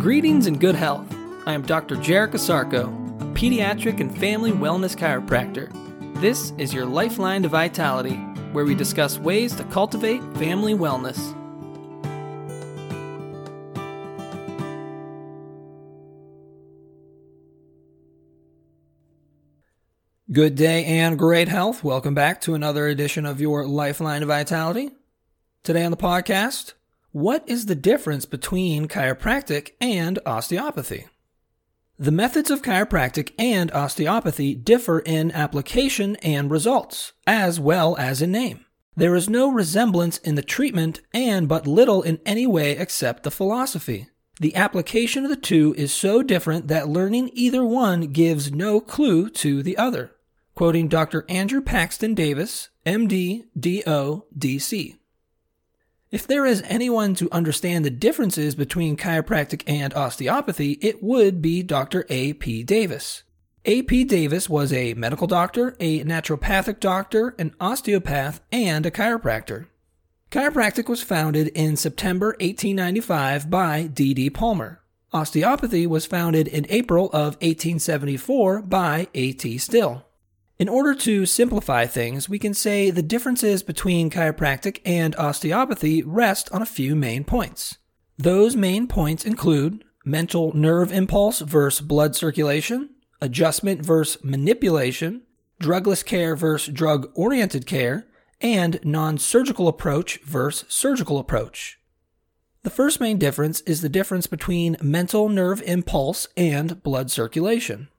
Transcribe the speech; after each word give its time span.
Greetings 0.00 0.46
and 0.46 0.60
good 0.60 0.76
health. 0.76 1.12
I 1.44 1.54
am 1.54 1.62
Dr. 1.62 1.96
Jarek 1.96 2.30
Asarko, 2.30 2.86
a 3.20 3.24
pediatric 3.34 3.98
and 3.98 4.16
family 4.16 4.52
wellness 4.52 4.96
chiropractor. 4.96 5.72
This 6.20 6.52
is 6.56 6.72
your 6.72 6.86
Lifeline 6.86 7.42
to 7.42 7.48
Vitality, 7.48 8.14
where 8.52 8.64
we 8.64 8.76
discuss 8.76 9.18
ways 9.18 9.56
to 9.56 9.64
cultivate 9.64 10.22
family 10.36 10.72
wellness. 10.72 11.18
Good 20.30 20.54
day 20.54 20.84
and 20.84 21.18
great 21.18 21.48
health. 21.48 21.82
Welcome 21.82 22.14
back 22.14 22.40
to 22.42 22.54
another 22.54 22.86
edition 22.86 23.26
of 23.26 23.40
your 23.40 23.66
Lifeline 23.66 24.20
to 24.20 24.28
Vitality. 24.28 24.92
Today 25.64 25.84
on 25.84 25.90
the 25.90 25.96
podcast, 25.96 26.74
what 27.18 27.42
is 27.48 27.66
the 27.66 27.74
difference 27.74 28.26
between 28.26 28.86
chiropractic 28.86 29.72
and 29.80 30.20
osteopathy? 30.24 31.08
The 31.98 32.12
methods 32.12 32.48
of 32.48 32.62
chiropractic 32.62 33.32
and 33.36 33.72
osteopathy 33.72 34.54
differ 34.54 35.00
in 35.00 35.32
application 35.32 36.14
and 36.22 36.48
results, 36.48 37.14
as 37.26 37.58
well 37.58 37.96
as 37.96 38.22
in 38.22 38.30
name. 38.30 38.64
There 38.94 39.16
is 39.16 39.28
no 39.28 39.50
resemblance 39.50 40.18
in 40.18 40.36
the 40.36 40.42
treatment 40.42 41.00
and 41.12 41.48
but 41.48 41.66
little 41.66 42.02
in 42.02 42.20
any 42.24 42.46
way 42.46 42.78
except 42.78 43.24
the 43.24 43.32
philosophy. 43.32 44.06
The 44.38 44.54
application 44.54 45.24
of 45.24 45.30
the 45.30 45.36
two 45.36 45.74
is 45.76 45.92
so 45.92 46.22
different 46.22 46.68
that 46.68 46.88
learning 46.88 47.30
either 47.32 47.64
one 47.64 48.12
gives 48.12 48.52
no 48.52 48.80
clue 48.80 49.28
to 49.30 49.64
the 49.64 49.76
other. 49.76 50.12
Quoting 50.54 50.86
Dr. 50.86 51.24
Andrew 51.28 51.62
Paxton 51.62 52.14
Davis, 52.14 52.68
MD, 52.86 53.42
DO, 53.58 54.24
DC. 54.38 54.98
If 56.10 56.26
there 56.26 56.46
is 56.46 56.62
anyone 56.66 57.14
to 57.16 57.30
understand 57.30 57.84
the 57.84 57.90
differences 57.90 58.54
between 58.54 58.96
chiropractic 58.96 59.62
and 59.66 59.92
osteopathy, 59.92 60.78
it 60.80 61.02
would 61.02 61.42
be 61.42 61.62
Dr. 61.62 62.06
A.P. 62.08 62.62
Davis. 62.62 63.24
A.P. 63.66 64.04
Davis 64.04 64.48
was 64.48 64.72
a 64.72 64.94
medical 64.94 65.26
doctor, 65.26 65.76
a 65.78 66.02
naturopathic 66.04 66.80
doctor, 66.80 67.34
an 67.38 67.54
osteopath, 67.60 68.40
and 68.50 68.86
a 68.86 68.90
chiropractor. 68.90 69.66
Chiropractic 70.30 70.88
was 70.88 71.02
founded 71.02 71.48
in 71.48 71.76
September 71.76 72.28
1895 72.40 73.50
by 73.50 73.82
D.D. 73.82 74.30
Palmer. 74.30 74.80
Osteopathy 75.12 75.86
was 75.86 76.06
founded 76.06 76.48
in 76.48 76.64
April 76.70 77.06
of 77.08 77.34
1874 77.42 78.62
by 78.62 79.08
A.T. 79.14 79.58
Still. 79.58 80.07
In 80.58 80.68
order 80.68 80.92
to 80.92 81.24
simplify 81.24 81.86
things, 81.86 82.28
we 82.28 82.40
can 82.40 82.52
say 82.52 82.90
the 82.90 83.00
differences 83.00 83.62
between 83.62 84.10
chiropractic 84.10 84.80
and 84.84 85.14
osteopathy 85.14 86.02
rest 86.02 86.50
on 86.50 86.62
a 86.62 86.66
few 86.66 86.96
main 86.96 87.22
points. 87.22 87.78
Those 88.16 88.56
main 88.56 88.88
points 88.88 89.24
include 89.24 89.84
mental 90.04 90.52
nerve 90.56 90.90
impulse 90.90 91.38
versus 91.38 91.80
blood 91.86 92.16
circulation, 92.16 92.90
adjustment 93.20 93.86
versus 93.86 94.24
manipulation, 94.24 95.22
drugless 95.62 96.04
care 96.04 96.34
versus 96.34 96.74
drug 96.74 97.08
oriented 97.14 97.64
care, 97.64 98.08
and 98.40 98.80
non 98.82 99.16
surgical 99.16 99.68
approach 99.68 100.18
versus 100.24 100.64
surgical 100.68 101.20
approach. 101.20 101.78
The 102.64 102.70
first 102.70 103.00
main 103.00 103.18
difference 103.18 103.60
is 103.60 103.80
the 103.80 103.88
difference 103.88 104.26
between 104.26 104.76
mental 104.82 105.28
nerve 105.28 105.62
impulse 105.62 106.26
and 106.36 106.82
blood 106.82 107.12
circulation. 107.12 107.90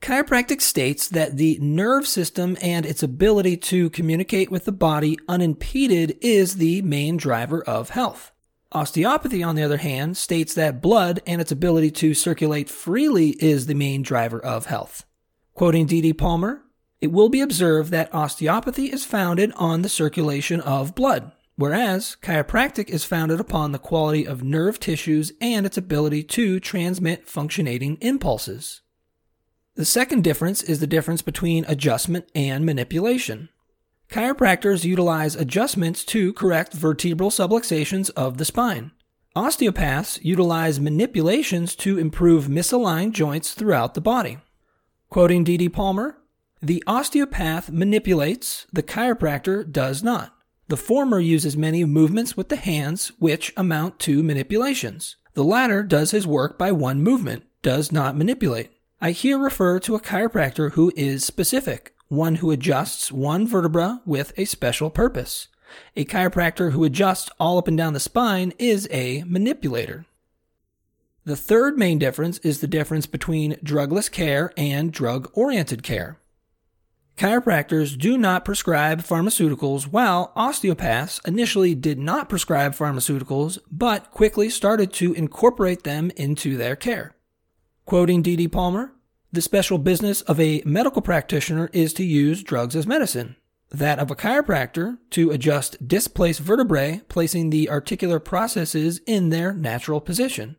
Chiropractic 0.00 0.62
states 0.62 1.08
that 1.08 1.36
the 1.36 1.58
nerve 1.60 2.06
system 2.06 2.56
and 2.62 2.86
its 2.86 3.02
ability 3.02 3.58
to 3.58 3.90
communicate 3.90 4.50
with 4.50 4.64
the 4.64 4.72
body 4.72 5.18
unimpeded 5.28 6.16
is 6.22 6.56
the 6.56 6.80
main 6.82 7.18
driver 7.18 7.62
of 7.64 7.90
health. 7.90 8.32
Osteopathy, 8.72 9.42
on 9.42 9.56
the 9.56 9.62
other 9.62 9.76
hand, 9.76 10.16
states 10.16 10.54
that 10.54 10.80
blood 10.80 11.20
and 11.26 11.40
its 11.40 11.52
ability 11.52 11.90
to 11.90 12.14
circulate 12.14 12.70
freely 12.70 13.30
is 13.40 13.66
the 13.66 13.74
main 13.74 14.00
driver 14.02 14.40
of 14.40 14.66
health. 14.66 15.04
Quoting 15.54 15.84
D.D. 15.86 16.14
Palmer, 16.14 16.62
it 17.02 17.12
will 17.12 17.28
be 17.28 17.40
observed 17.42 17.90
that 17.90 18.14
osteopathy 18.14 18.86
is 18.86 19.04
founded 19.04 19.52
on 19.56 19.82
the 19.82 19.88
circulation 19.88 20.60
of 20.62 20.94
blood, 20.94 21.32
whereas 21.56 22.16
chiropractic 22.22 22.88
is 22.88 23.04
founded 23.04 23.38
upon 23.38 23.72
the 23.72 23.78
quality 23.78 24.26
of 24.26 24.42
nerve 24.42 24.80
tissues 24.80 25.32
and 25.42 25.66
its 25.66 25.76
ability 25.76 26.22
to 26.22 26.58
transmit 26.58 27.28
functionating 27.28 27.98
impulses. 28.00 28.80
The 29.80 29.86
second 29.86 30.22
difference 30.22 30.62
is 30.62 30.80
the 30.80 30.86
difference 30.86 31.22
between 31.22 31.64
adjustment 31.66 32.28
and 32.34 32.66
manipulation. 32.66 33.48
Chiropractors 34.10 34.84
utilize 34.84 35.34
adjustments 35.34 36.04
to 36.04 36.34
correct 36.34 36.74
vertebral 36.74 37.30
subluxations 37.30 38.10
of 38.10 38.36
the 38.36 38.44
spine. 38.44 38.90
Osteopaths 39.34 40.22
utilize 40.22 40.78
manipulations 40.78 41.74
to 41.76 41.96
improve 41.96 42.44
misaligned 42.44 43.12
joints 43.12 43.54
throughout 43.54 43.94
the 43.94 44.02
body. 44.02 44.36
Quoting 45.08 45.44
D.D. 45.44 45.70
Palmer, 45.70 46.18
the 46.60 46.84
osteopath 46.86 47.70
manipulates, 47.70 48.66
the 48.70 48.82
chiropractor 48.82 49.64
does 49.64 50.02
not. 50.02 50.36
The 50.68 50.76
former 50.76 51.20
uses 51.20 51.56
many 51.56 51.86
movements 51.86 52.36
with 52.36 52.50
the 52.50 52.56
hands, 52.56 53.12
which 53.18 53.54
amount 53.56 53.98
to 54.00 54.22
manipulations. 54.22 55.16
The 55.32 55.42
latter 55.42 55.82
does 55.82 56.10
his 56.10 56.26
work 56.26 56.58
by 56.58 56.70
one 56.70 57.00
movement, 57.02 57.44
does 57.62 57.90
not 57.90 58.14
manipulate. 58.14 58.72
I 59.02 59.12
here 59.12 59.38
refer 59.38 59.80
to 59.80 59.94
a 59.94 60.00
chiropractor 60.00 60.72
who 60.72 60.92
is 60.94 61.24
specific, 61.24 61.94
one 62.08 62.34
who 62.34 62.50
adjusts 62.50 63.10
one 63.10 63.48
vertebra 63.48 64.02
with 64.04 64.34
a 64.36 64.44
special 64.44 64.90
purpose. 64.90 65.48
A 65.96 66.04
chiropractor 66.04 66.72
who 66.72 66.84
adjusts 66.84 67.30
all 67.40 67.56
up 67.56 67.66
and 67.66 67.78
down 67.78 67.94
the 67.94 68.00
spine 68.00 68.52
is 68.58 68.86
a 68.90 69.24
manipulator. 69.26 70.04
The 71.24 71.34
third 71.34 71.78
main 71.78 71.98
difference 71.98 72.38
is 72.40 72.60
the 72.60 72.66
difference 72.66 73.06
between 73.06 73.54
drugless 73.64 74.12
care 74.12 74.52
and 74.54 74.92
drug 74.92 75.30
oriented 75.32 75.82
care. 75.82 76.18
Chiropractors 77.16 77.96
do 77.96 78.18
not 78.18 78.44
prescribe 78.44 79.00
pharmaceuticals, 79.00 79.84
while 79.84 80.30
osteopaths 80.36 81.22
initially 81.26 81.74
did 81.74 81.98
not 81.98 82.28
prescribe 82.28 82.74
pharmaceuticals, 82.74 83.60
but 83.70 84.10
quickly 84.10 84.50
started 84.50 84.92
to 84.92 85.14
incorporate 85.14 85.84
them 85.84 86.10
into 86.16 86.58
their 86.58 86.76
care. 86.76 87.14
Quoting 87.90 88.22
D.D. 88.22 88.46
Palmer, 88.46 88.92
the 89.32 89.42
special 89.42 89.76
business 89.76 90.20
of 90.20 90.38
a 90.38 90.62
medical 90.64 91.02
practitioner 91.02 91.68
is 91.72 91.92
to 91.94 92.04
use 92.04 92.44
drugs 92.44 92.76
as 92.76 92.86
medicine. 92.86 93.34
That 93.72 93.98
of 93.98 94.12
a 94.12 94.14
chiropractor 94.14 94.98
to 95.10 95.32
adjust 95.32 95.88
displaced 95.88 96.38
vertebrae, 96.38 97.00
placing 97.08 97.50
the 97.50 97.68
articular 97.68 98.20
processes 98.20 99.00
in 99.08 99.30
their 99.30 99.52
natural 99.52 100.00
position. 100.00 100.54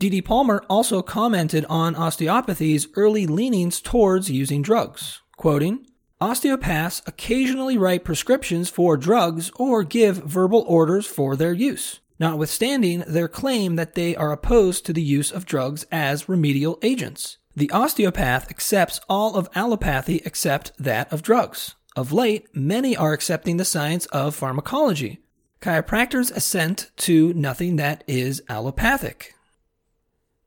D.D. 0.00 0.22
Palmer 0.22 0.60
also 0.68 1.02
commented 1.02 1.64
on 1.68 1.94
osteopathy's 1.94 2.88
early 2.96 3.28
leanings 3.28 3.80
towards 3.80 4.28
using 4.28 4.60
drugs, 4.60 5.22
quoting, 5.36 5.86
Osteopaths 6.20 7.00
occasionally 7.06 7.78
write 7.78 8.02
prescriptions 8.02 8.68
for 8.68 8.96
drugs 8.96 9.52
or 9.54 9.84
give 9.84 10.16
verbal 10.16 10.64
orders 10.66 11.06
for 11.06 11.36
their 11.36 11.52
use 11.52 12.00
notwithstanding 12.18 13.04
their 13.06 13.28
claim 13.28 13.76
that 13.76 13.94
they 13.94 14.16
are 14.16 14.32
opposed 14.32 14.86
to 14.86 14.92
the 14.92 15.02
use 15.02 15.30
of 15.30 15.46
drugs 15.46 15.86
as 15.92 16.28
remedial 16.28 16.78
agents. 16.82 17.38
The 17.54 17.70
osteopath 17.70 18.50
accepts 18.50 19.00
all 19.08 19.36
of 19.36 19.50
allopathy 19.54 20.22
except 20.24 20.72
that 20.78 21.12
of 21.12 21.22
drugs. 21.22 21.74
Of 21.96 22.12
late, 22.12 22.46
many 22.54 22.94
are 22.94 23.14
accepting 23.14 23.56
the 23.56 23.64
science 23.64 24.04
of 24.06 24.34
pharmacology. 24.34 25.20
Chiropractors 25.62 26.30
assent 26.34 26.90
to 26.98 27.32
nothing 27.32 27.76
that 27.76 28.04
is 28.06 28.42
allopathic. 28.48 29.34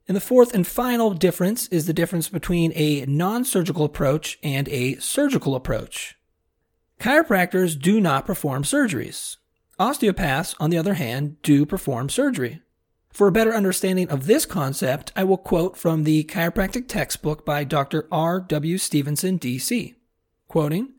And 0.07 0.15
the 0.15 0.21
fourth 0.21 0.53
and 0.53 0.65
final 0.65 1.13
difference 1.13 1.67
is 1.69 1.85
the 1.85 1.93
difference 1.93 2.29
between 2.29 2.71
a 2.75 3.05
non 3.05 3.43
surgical 3.43 3.85
approach 3.85 4.37
and 4.43 4.69
a 4.69 4.95
surgical 4.97 5.55
approach. 5.55 6.15
Chiropractors 6.99 7.79
do 7.79 7.99
not 7.99 8.25
perform 8.25 8.63
surgeries. 8.63 9.37
Osteopaths, 9.79 10.55
on 10.59 10.69
the 10.69 10.77
other 10.77 10.95
hand, 10.95 11.41
do 11.41 11.65
perform 11.65 12.09
surgery. 12.09 12.61
For 13.11 13.27
a 13.27 13.31
better 13.31 13.53
understanding 13.53 14.09
of 14.09 14.27
this 14.27 14.45
concept, 14.45 15.11
I 15.15 15.23
will 15.23 15.37
quote 15.37 15.77
from 15.77 16.03
the 16.03 16.25
chiropractic 16.25 16.87
textbook 16.87 17.45
by 17.45 17.63
Dr. 17.63 18.07
R. 18.11 18.39
W. 18.41 18.77
Stephenson, 18.77 19.37
D.C. 19.37 19.95
Quoting, 20.47 20.93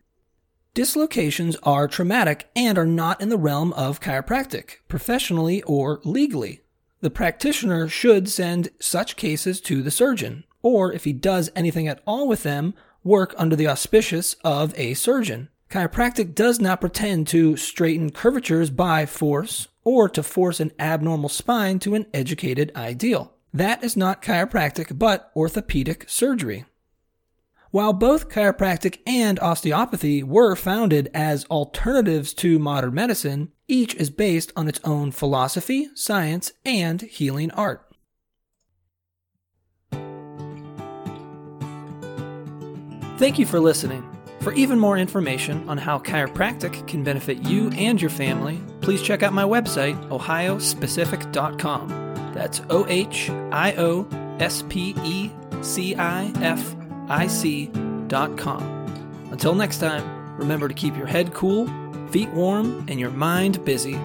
Dislocations 0.73 1.57
are 1.63 1.89
traumatic 1.89 2.49
and 2.55 2.79
are 2.79 2.87
not 2.87 3.21
in 3.21 3.29
the 3.29 3.39
realm 3.39 3.73
of 3.75 4.01
chiropractic, 4.01 4.77
professionally 4.89 5.63
or 5.63 6.01
legally. 6.05 6.61
The 7.01 7.11
practitioner 7.11 7.89
should 7.89 8.29
send 8.29 8.69
such 8.79 9.17
cases 9.17 9.61
to 9.63 9.83
the 9.83 9.91
surgeon, 9.91 10.45
or 10.63 10.93
if 10.93 11.05
he 11.05 11.13
does 11.13 11.51
anything 11.57 11.89
at 11.89 12.03
all 12.07 12.29
with 12.29 12.45
them, 12.45 12.75
work 13.03 13.35
under 13.37 13.57
the 13.57 13.67
auspices 13.67 14.37
of 14.45 14.73
a 14.79 14.95
surgeon. 14.95 15.49
Chiropractic 15.71 16.35
does 16.35 16.61
not 16.61 16.81
pretend 16.81 17.29
to 17.29 17.57
straighten 17.57 18.11
curvatures 18.11 18.71
by 18.71 19.07
force 19.07 19.69
or 19.85 20.09
to 20.09 20.21
force 20.21 20.59
an 20.59 20.73
abnormal 20.81 21.29
spine 21.29 21.79
to 21.79 21.95
an 21.95 22.07
educated 22.13 22.73
ideal. 22.75 23.35
That 23.55 23.85
is 23.85 23.97
not 23.97 24.21
chiropractic, 24.21 24.99
but 24.99 25.31
orthopedic 25.37 26.07
surgery. 26.09 26.65
While 27.71 27.93
both 27.93 28.29
chiropractic 28.29 28.99
and 29.07 29.39
osteopathy 29.39 30.25
were 30.25 30.57
founded 30.57 31.09
as 31.15 31.45
alternatives 31.45 32.35
to 32.35 32.59
modern 32.59 32.93
medicine, 32.95 33.53
each 33.69 33.95
is 33.95 34.11
based 34.11 34.53
on 34.57 34.67
its 34.67 34.81
own 34.83 35.13
philosophy, 35.13 35.89
science, 35.95 36.51
and 36.65 37.01
healing 37.03 37.53
art. 37.53 37.87
Thank 43.19 43.39
you 43.39 43.47
for 43.47 43.61
listening. 43.61 44.20
For 44.41 44.53
even 44.55 44.79
more 44.79 44.97
information 44.97 45.69
on 45.69 45.77
how 45.77 45.99
chiropractic 45.99 46.89
can 46.89 47.05
benefit 47.05 47.43
you 47.43 47.69
and 47.71 48.01
your 48.01 48.11
family, 48.11 48.59
please 48.81 49.03
check 49.03 49.23
out 49.23 49.35
my 49.35 49.45
website, 49.45 49.97
ohiospecific.com. 50.09 52.33
That's 52.33 52.63
O 52.71 52.87
H 52.89 53.29
I 53.53 53.75
O 53.77 54.07
S 54.39 54.65
P 54.69 54.95
E 55.05 55.31
C 55.61 55.95
I 55.95 56.33
F 56.37 56.75
I 57.09 57.27
C.com. 57.27 58.63
Until 59.31 59.55
next 59.55 59.79
time, 59.79 60.37
remember 60.37 60.69
to 60.69 60.75
keep 60.75 60.97
your 60.97 61.07
head 61.07 61.35
cool, 61.35 61.67
feet 62.09 62.31
warm, 62.31 62.87
and 62.89 62.99
your 62.99 63.11
mind 63.11 63.63
busy. 63.65 63.99